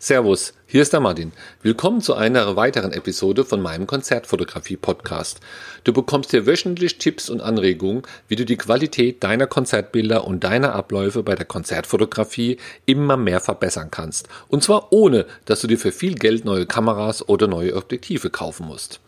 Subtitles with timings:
[0.00, 1.32] Servus, hier ist der Martin.
[1.60, 5.40] Willkommen zu einer weiteren Episode von meinem Konzertfotografie-Podcast.
[5.82, 10.76] Du bekommst hier wöchentlich Tipps und Anregungen, wie du die Qualität deiner Konzertbilder und deiner
[10.76, 14.28] Abläufe bei der Konzertfotografie immer mehr verbessern kannst.
[14.46, 18.68] Und zwar ohne, dass du dir für viel Geld neue Kameras oder neue Objektive kaufen
[18.68, 19.00] musst.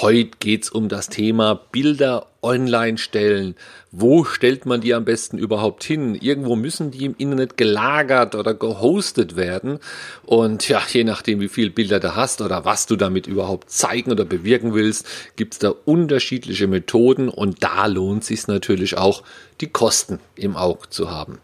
[0.00, 3.54] Heute geht's um das Thema Bilder online stellen.
[3.92, 6.16] Wo stellt man die am besten überhaupt hin?
[6.16, 9.78] Irgendwo müssen die im Internet gelagert oder gehostet werden.
[10.26, 14.10] Und ja, je nachdem, wie viele Bilder du hast oder was du damit überhaupt zeigen
[14.10, 19.22] oder bewirken willst, gibt's da unterschiedliche Methoden und da lohnt sich natürlich auch,
[19.60, 21.38] die Kosten im Auge zu haben.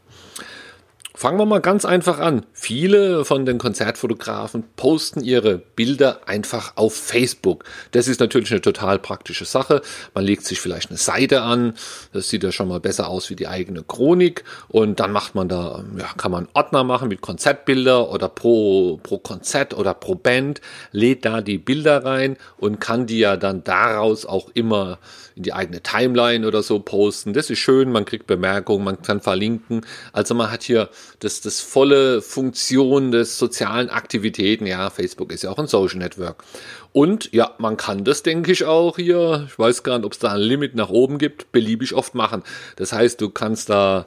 [1.13, 2.47] Fangen wir mal ganz einfach an.
[2.53, 7.65] Viele von den Konzertfotografen posten ihre Bilder einfach auf Facebook.
[7.91, 9.83] Das ist natürlich eine total praktische Sache.
[10.15, 11.75] Man legt sich vielleicht eine Seite an,
[12.13, 15.49] das sieht ja schon mal besser aus wie die eigene Chronik und dann macht man
[15.49, 20.61] da, ja, kann man Ordner machen mit Konzertbilder oder pro, pro Konzert oder pro Band,
[20.93, 25.01] lädt da die Bilder rein und kann die ja dann daraus auch immer
[25.41, 27.33] in die eigene Timeline oder so posten.
[27.33, 29.87] Das ist schön, man kriegt Bemerkungen, man kann verlinken.
[30.13, 34.67] Also man hat hier das, das volle Funktion des sozialen Aktivitäten.
[34.67, 36.45] Ja, Facebook ist ja auch ein Social Network.
[36.93, 40.19] Und ja, man kann das, denke ich, auch hier, ich weiß gar nicht, ob es
[40.19, 42.43] da ein Limit nach oben gibt, beliebig oft machen.
[42.77, 44.07] Das heißt, du kannst da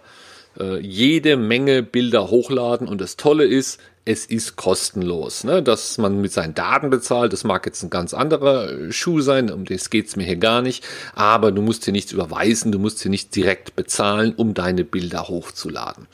[0.59, 5.43] äh, jede Menge Bilder hochladen und das Tolle ist, es ist kostenlos.
[5.43, 5.63] Ne?
[5.63, 9.65] Dass man mit seinen Daten bezahlt, das mag jetzt ein ganz anderer Schuh sein, um
[9.65, 10.83] das geht's mir hier gar nicht.
[11.15, 15.27] Aber du musst hier nichts überweisen, du musst hier nicht direkt bezahlen, um deine Bilder
[15.29, 16.07] hochzuladen.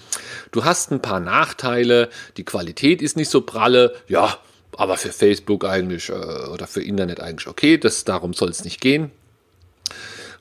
[0.52, 4.38] Du hast ein paar Nachteile, die Qualität ist nicht so pralle, ja,
[4.78, 8.82] aber für Facebook eigentlich äh, oder für Internet eigentlich okay, das, darum soll es nicht
[8.82, 9.12] gehen.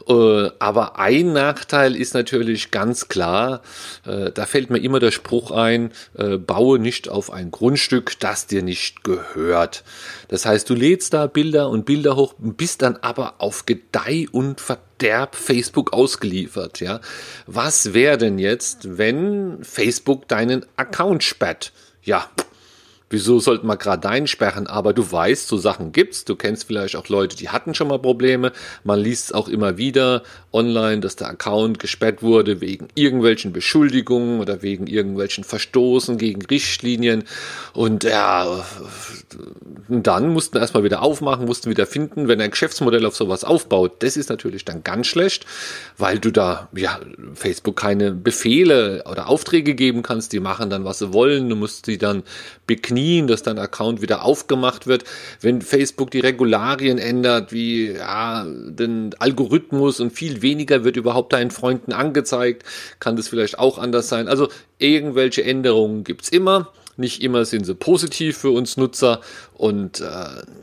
[0.09, 3.61] Äh, aber ein Nachteil ist natürlich ganz klar,
[4.07, 8.47] äh, da fällt mir immer der Spruch ein, äh, baue nicht auf ein Grundstück, das
[8.47, 9.85] dir nicht gehört.
[10.29, 14.61] Das heißt, du lädst da Bilder und Bilder hoch, bist dann aber auf Gedeih und
[14.63, 16.81] Verderb Facebook ausgeliefert.
[16.81, 17.01] Ja,
[17.47, 21.73] was wäre denn jetzt, wenn Facebook deinen Account sperrt?
[22.03, 22.31] Ja,
[23.11, 24.67] wieso sollte man gerade deinen sperren?
[24.67, 26.25] Aber du weißt, so Sachen gibt's.
[26.25, 28.53] Du kennst vielleicht auch Leute, die hatten schon mal Probleme.
[28.85, 34.41] Man liest es auch immer wieder online, dass der Account gesperrt wurde wegen irgendwelchen Beschuldigungen
[34.41, 37.25] oder wegen irgendwelchen Verstoßen gegen Richtlinien.
[37.73, 38.65] Und ja,
[39.89, 44.03] dann mussten wir erstmal wieder aufmachen, mussten wieder finden, wenn ein Geschäftsmodell auf sowas aufbaut.
[44.03, 45.47] Das ist natürlich dann ganz schlecht,
[45.97, 47.01] weil du da, ja,
[47.35, 50.33] Facebook keine Befehle oder Aufträge geben kannst.
[50.33, 51.49] Die machen dann, was sie wollen.
[51.49, 52.23] Du musst sie dann
[52.67, 55.05] beknicken Knien, dass dein Account wieder aufgemacht wird.
[55.41, 61.53] Wenn Facebook die Regularien ändert, wie ja, den Algorithmus und viel weniger wird überhaupt deinen
[61.53, 62.65] Freunden angezeigt,
[62.99, 64.27] kann das vielleicht auch anders sein.
[64.27, 64.49] Also
[64.79, 66.73] irgendwelche Änderungen gibt es immer.
[66.97, 69.21] Nicht immer sind sie positiv für uns Nutzer.
[69.55, 70.05] Und äh,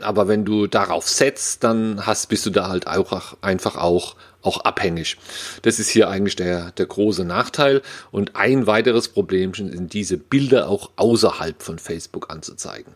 [0.01, 4.61] aber wenn du darauf setzt, dann hast, bist du da halt auch einfach auch auch
[4.61, 5.17] abhängig.
[5.61, 7.81] Das ist hier eigentlich der, der große Nachteil.
[8.11, 12.93] Und ein weiteres Problem sind diese Bilder auch außerhalb von Facebook anzuzeigen.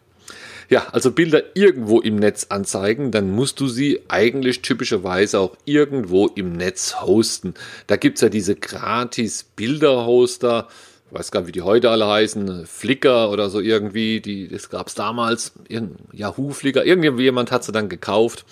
[0.70, 6.28] Ja, also Bilder irgendwo im Netz anzeigen, dann musst du sie eigentlich typischerweise auch irgendwo
[6.28, 7.56] im Netz hosten.
[7.88, 10.68] Da gibt's ja diese gratis Bilderhoster,
[11.10, 14.70] ich weiß gar nicht, wie die heute alle heißen, Flickr oder so irgendwie, die, das
[14.70, 15.54] gab's damals,
[16.14, 18.46] Yahoo Flickr, irgendjemand hat sie dann gekauft.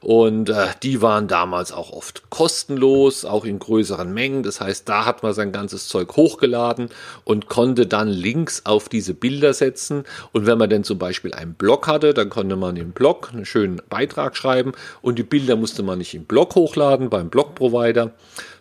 [0.00, 4.42] Und äh, die waren damals auch oft kostenlos, auch in größeren Mengen.
[4.42, 6.88] Das heißt, da hat man sein ganzes Zeug hochgeladen
[7.24, 10.04] und konnte dann Links auf diese Bilder setzen.
[10.32, 13.44] Und wenn man denn zum Beispiel einen Blog hatte, dann konnte man im Blog einen
[13.44, 14.72] schönen Beitrag schreiben
[15.02, 18.12] und die Bilder musste man nicht im Blog hochladen beim Blog-Provider,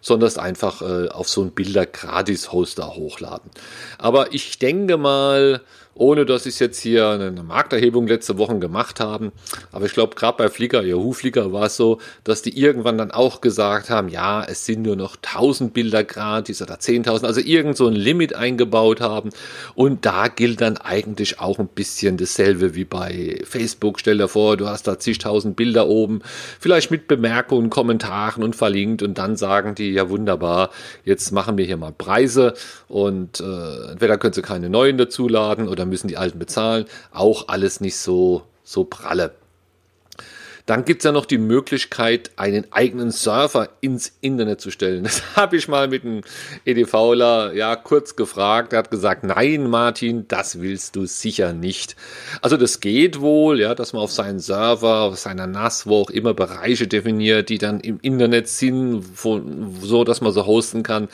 [0.07, 3.51] sondern es einfach äh, auf so einen Bilder-Gratis-Hoster hochladen.
[3.97, 5.61] Aber ich denke mal,
[5.97, 9.31] ohne dass ich jetzt hier eine Markterhebung letzte Woche gemacht haben.
[9.71, 13.11] Aber ich glaube, gerade bei Flickr, Yahoo Flickr war es so, dass die irgendwann dann
[13.11, 17.77] auch gesagt haben, ja, es sind nur noch 1000 Bilder gratis oder 10.000, also irgend
[17.77, 19.31] so ein Limit eingebaut haben.
[19.75, 23.99] Und da gilt dann eigentlich auch ein bisschen dasselbe wie bei Facebook.
[23.99, 26.21] Stell dir vor, du hast da zigtausend Bilder oben,
[26.59, 30.69] vielleicht mit Bemerkungen, Kommentaren und verlinkt und dann sagen die, ja wunderbar,
[31.03, 32.53] jetzt machen wir hier mal Preise
[32.87, 36.85] und äh, entweder können sie keine neuen dazuladen oder müssen die alten bezahlen.
[37.11, 39.31] Auch alles nicht so, so pralle.
[40.67, 45.07] Dann gibt es ja noch die Möglichkeit, einen eigenen Server ins Internet zu stellen.
[45.17, 46.21] Das habe ich mal mit einem
[46.65, 48.73] EDVler ja kurz gefragt.
[48.73, 51.95] Er hat gesagt, nein, Martin, das willst du sicher nicht.
[52.41, 56.09] Also das geht wohl, ja, dass man auf seinen Server, auf seiner NAS, wo auch
[56.09, 59.41] immer Bereiche definiert, die dann im Internet sind, wo,
[59.81, 61.07] so dass man so hosten kann.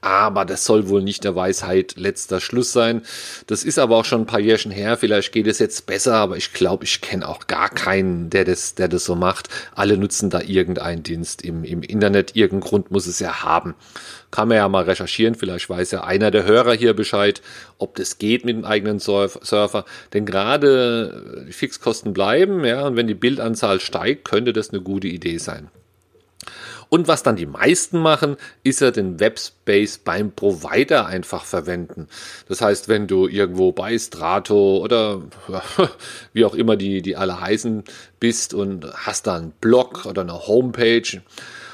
[0.00, 3.02] Aber das soll wohl nicht der Weisheit letzter Schluss sein.
[3.48, 4.96] Das ist aber auch schon ein paar Jährchen her.
[4.96, 8.76] Vielleicht geht es jetzt besser, aber ich glaube, ich kenne auch gar keinen, der das,
[8.76, 9.48] der das so macht.
[9.74, 12.36] Alle nutzen da irgendeinen Dienst im, im Internet.
[12.36, 13.74] Irgendeinen Grund muss es ja haben.
[14.30, 15.34] Kann man ja mal recherchieren.
[15.34, 17.42] Vielleicht weiß ja einer der Hörer hier Bescheid,
[17.78, 19.84] ob das geht mit dem eigenen Surfer.
[20.12, 25.08] Denn gerade die Fixkosten bleiben, ja, und wenn die Bildanzahl steigt, könnte das eine gute
[25.08, 25.70] Idee sein.
[26.90, 32.08] Und was dann die meisten machen, ist ja den Webspace beim Provider einfach verwenden.
[32.48, 35.22] Das heißt, wenn du irgendwo bei Strato oder
[36.32, 37.84] wie auch immer die, die alle heißen
[38.18, 41.22] bist und hast da einen Blog oder eine Homepage,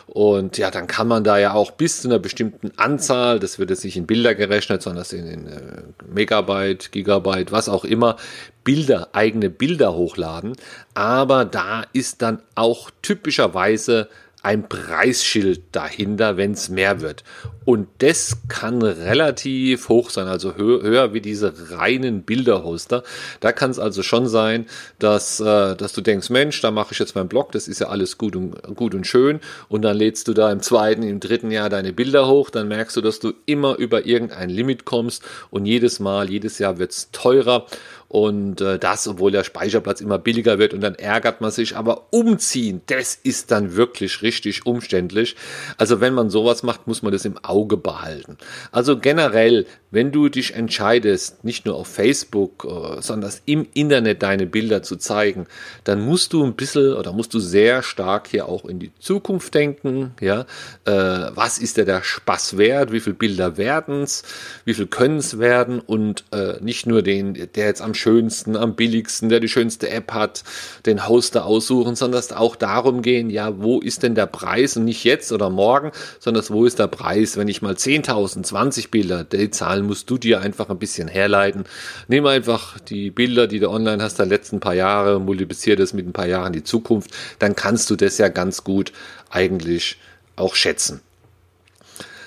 [0.07, 3.71] und ja, dann kann man da ja auch bis zu einer bestimmten Anzahl, das wird
[3.71, 8.17] jetzt nicht in Bilder gerechnet, sondern in, in äh, Megabyte, Gigabyte, was auch immer,
[8.63, 10.57] Bilder, eigene Bilder hochladen.
[10.95, 14.09] Aber da ist dann auch typischerweise
[14.47, 17.25] ein Preisschild dahinter, wenn es mehr wird.
[17.65, 23.03] Und das kann relativ hoch sein, also hö höher wie diese reinen Bilderhoster.
[23.41, 24.67] Da kann es also schon sein,
[25.01, 27.89] dass, äh, dass du denkst, Mensch, da mache ich jetzt meinen Blog, das ist ja
[27.89, 29.41] alles gut und, gut und schön.
[29.69, 32.97] Und dann lädst du da im zweiten, im dritten Jahr deine Bilder hoch, dann merkst
[32.97, 37.11] du, dass du immer über irgendein Limit kommst und jedes Mal, jedes Jahr wird es
[37.11, 37.67] teurer.
[38.09, 41.77] Und äh, das, obwohl der Speicherplatz immer billiger wird und dann ärgert man sich.
[41.77, 45.35] Aber umziehen, das ist dann wirklich richtig umständlich.
[45.77, 48.39] Also wenn man sowas macht, muss man das im Auge behalten.
[48.71, 54.47] Also generell, wenn du dich entscheidest, nicht nur auf Facebook, äh, sondern im Internet deine
[54.47, 55.47] Bilder zu zeigen,
[55.83, 59.53] dann musst du ein bisschen oder musst du sehr stark hier auch in die Zukunft
[59.55, 60.15] denken.
[60.21, 60.43] Ja,
[60.85, 60.93] äh,
[61.35, 62.93] was ist der, der Spaß wert?
[62.93, 64.23] Wie viele Bilder werden es?
[64.65, 65.81] Wie viel können es werden?
[65.81, 70.13] Und äh, nicht nur den, der jetzt am schönsten, am billigsten, der die schönste App
[70.13, 70.45] hat,
[70.87, 74.85] den Hoster aussuchen, sondern es auch darum gehen, ja, wo ist denn der Preis und
[74.85, 75.91] nicht jetzt oder morgen,
[76.21, 80.19] sondern wo ist der Preis, wenn ich mal 10.000, 20 Bilder, die Zahlen musst du
[80.19, 81.65] dir einfach ein bisschen herleiten.
[82.09, 86.07] Nimm einfach die Bilder, die du online hast, der letzten paar Jahre, multipliziere das mit
[86.07, 88.93] ein paar Jahren die Zukunft, dann kannst du das ja ganz gut
[89.31, 89.99] eigentlich
[90.37, 91.01] auch schätzen.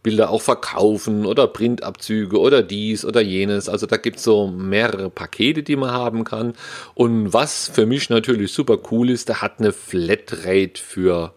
[0.04, 3.70] Bilder auch verkaufen oder Printabzüge oder dies oder jenes.
[3.70, 6.54] Also da gibt es so mehrere Pakete, die man haben kann.
[6.94, 11.34] Und was für mich natürlich super cool ist, der hat eine Flatrate für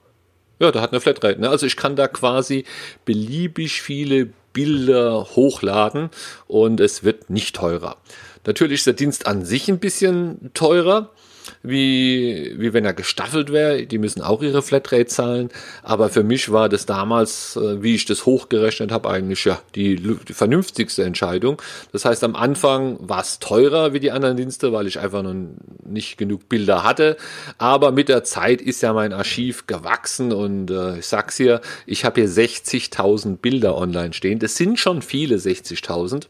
[0.60, 1.40] ja, der hat eine Flatrate.
[1.40, 1.48] Ne?
[1.48, 2.64] Also ich kann da quasi
[3.06, 6.10] beliebig viele Bilder hochladen
[6.46, 7.96] und es wird nicht teurer.
[8.46, 11.10] Natürlich ist der Dienst an sich ein bisschen teurer,
[11.62, 13.86] wie, wie wenn er gestaffelt wäre.
[13.86, 15.50] Die müssen auch ihre Flatrate zahlen.
[15.82, 19.96] Aber für mich war das damals, äh, wie ich das hochgerechnet habe, eigentlich ja die,
[19.96, 21.60] die vernünftigste Entscheidung.
[21.92, 25.34] Das heißt, am Anfang war es teurer wie die anderen Dienste, weil ich einfach noch
[25.84, 27.16] nicht genug Bilder hatte.
[27.58, 32.04] Aber mit der Zeit ist ja mein Archiv gewachsen und äh, ich sag's hier, ich
[32.04, 34.38] habe hier 60.000 Bilder online stehen.
[34.38, 36.26] Das sind schon viele 60.000.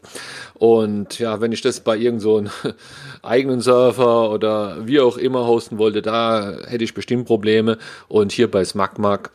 [0.53, 2.43] Und ja, wenn ich das bei irgendeinem so
[3.23, 7.77] eigenen Server oder wie auch immer hosten wollte, da hätte ich bestimmt Probleme.
[8.07, 9.31] Und hier bei SmackMack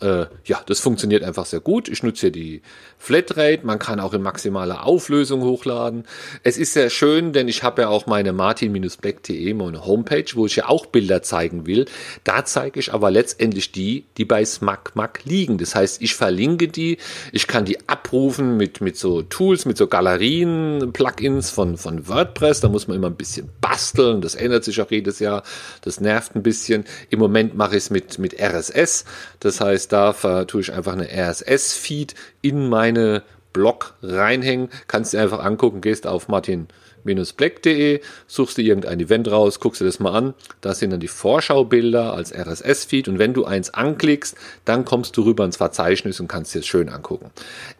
[0.00, 1.88] Äh, ja, das funktioniert einfach sehr gut.
[1.88, 2.62] Ich nutze hier die
[2.98, 3.66] Flatrate.
[3.66, 6.04] Man kann auch in maximaler Auflösung hochladen.
[6.44, 10.56] Es ist sehr schön, denn ich habe ja auch meine martin-black.de, meine Homepage, wo ich
[10.56, 11.86] ja auch Bilder zeigen will.
[12.22, 15.58] Da zeige ich aber letztendlich die, die bei SmackMack liegen.
[15.58, 16.98] Das heißt, ich verlinke die.
[17.32, 22.60] Ich kann die abrufen mit, mit so Tools, mit so Galerien, Plugins von, von WordPress.
[22.60, 24.20] Da muss man immer ein bisschen basteln.
[24.20, 25.42] Das ändert sich auch jedes Jahr.
[25.82, 26.84] Das nervt ein bisschen.
[27.10, 29.04] Im Moment mache ich es mit, mit RSS.
[29.40, 33.22] Das heißt, da tue ich einfach eine RSS-Feed in meine
[33.58, 34.68] Blog reinhängen.
[34.86, 36.68] Kannst du einfach angucken, gehst auf Martin
[37.04, 40.34] black.de, suchst dir irgendein Event raus, guckst dir das mal an.
[40.60, 45.22] Da sind dann die Vorschaubilder als RSS-Feed und wenn du eins anklickst, dann kommst du
[45.22, 47.30] rüber ins Verzeichnis und kannst dir das schön angucken.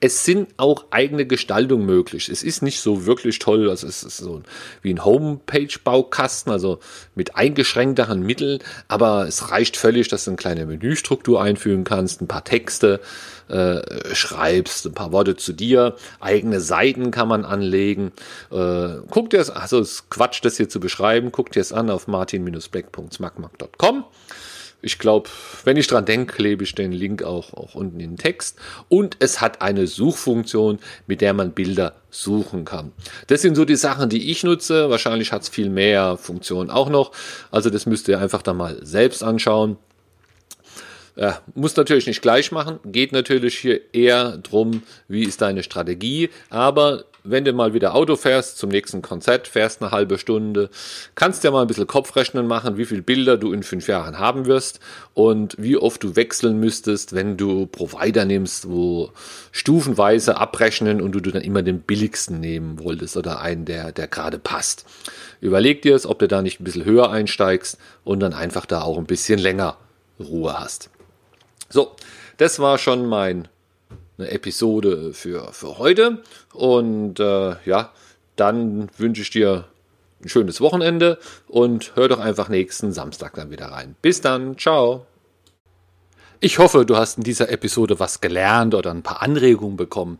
[0.00, 2.28] Es sind auch eigene Gestaltungen möglich.
[2.28, 4.42] Es ist nicht so wirklich toll, also es ist so
[4.82, 6.78] wie ein Homepage-Baukasten, also
[7.14, 12.28] mit eingeschränkteren Mitteln, aber es reicht völlig, dass du eine kleine Menüstruktur einfügen kannst, ein
[12.28, 13.00] paar Texte,
[13.48, 18.12] äh, schreibst, ein paar Worte zu dir, eigene Seiten kann man anlegen.
[18.50, 21.72] Äh, guck dir es, also es ist Quatsch, das hier zu beschreiben, guck dir es
[21.72, 24.04] an auf martin-black.smackmark.com.
[24.80, 25.28] Ich glaube,
[25.64, 28.58] wenn ich dran denke, klebe ich den Link auch, auch unten in den Text.
[28.88, 30.78] Und es hat eine Suchfunktion,
[31.08, 32.92] mit der man Bilder suchen kann.
[33.26, 34.88] Das sind so die Sachen, die ich nutze.
[34.88, 37.10] Wahrscheinlich hat es viel mehr Funktionen auch noch.
[37.50, 39.78] Also das müsst ihr einfach da mal selbst anschauen.
[41.18, 46.30] Ja, muss natürlich nicht gleich machen, geht natürlich hier eher drum, wie ist deine Strategie,
[46.48, 50.70] aber wenn du mal wieder Auto fährst zum nächsten Konzert, fährst eine halbe Stunde,
[51.16, 54.46] kannst ja mal ein bisschen Kopfrechnen machen, wie viele Bilder du in fünf Jahren haben
[54.46, 54.78] wirst
[55.12, 59.10] und wie oft du wechseln müsstest, wenn du Provider nimmst, wo
[59.50, 64.38] stufenweise abrechnen und du dann immer den billigsten nehmen wolltest oder einen, der, der gerade
[64.38, 64.84] passt.
[65.40, 68.82] Überleg dir es, ob du da nicht ein bisschen höher einsteigst und dann einfach da
[68.82, 69.78] auch ein bisschen länger
[70.20, 70.90] Ruhe hast.
[71.68, 71.94] So,
[72.36, 73.48] das war schon mein
[74.18, 76.22] eine Episode für, für heute.
[76.52, 77.92] Und äh, ja,
[78.36, 79.64] dann wünsche ich dir
[80.22, 83.94] ein schönes Wochenende und hör doch einfach nächsten Samstag dann wieder rein.
[84.02, 85.06] Bis dann, ciao.
[86.40, 90.18] Ich hoffe, du hast in dieser Episode was gelernt oder ein paar Anregungen bekommen.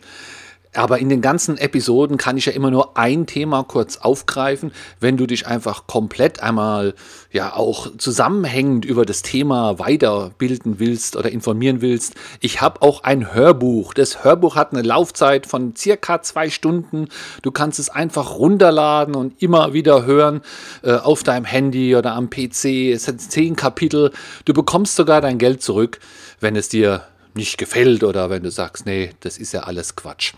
[0.75, 5.17] Aber in den ganzen Episoden kann ich ja immer nur ein Thema kurz aufgreifen, wenn
[5.17, 6.95] du dich einfach komplett einmal
[7.33, 12.15] ja auch zusammenhängend über das Thema weiterbilden willst oder informieren willst.
[12.41, 13.95] Ich habe auch ein Hörbuch.
[13.95, 17.09] Das Hörbuch hat eine Laufzeit von circa zwei Stunden.
[17.43, 20.43] Du kannst es einfach runterladen und immer wieder hören
[20.83, 22.93] äh, auf deinem Handy oder am PC.
[22.93, 24.13] Es sind zehn Kapitel.
[24.45, 25.99] Du bekommst sogar dein Geld zurück,
[26.41, 27.03] wenn es dir
[27.39, 30.35] nicht gefällt oder wenn du sagst, nee, das ist ja alles Quatsch.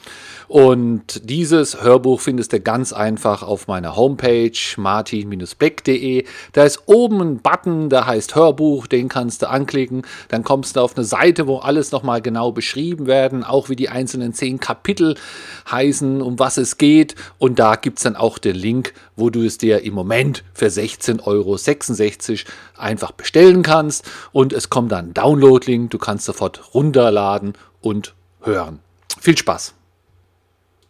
[0.46, 6.24] Und dieses Hörbuch findest du ganz einfach auf meiner Homepage martin-beck.de.
[6.52, 10.02] Da ist oben ein Button, der heißt Hörbuch, den kannst du anklicken.
[10.28, 13.88] Dann kommst du auf eine Seite, wo alles nochmal genau beschrieben werden, auch wie die
[13.88, 15.16] einzelnen zehn Kapitel
[15.70, 17.14] heißen, um was es geht.
[17.38, 20.66] Und da gibt es dann auch den Link, wo du es dir im Moment für
[20.66, 21.58] 16,66 Euro
[22.76, 24.10] einfach bestellen kannst.
[24.32, 28.80] Und es kommt dann Download-Link, du kannst sofort runter runterladen und hören.
[29.20, 29.74] Viel Spaß!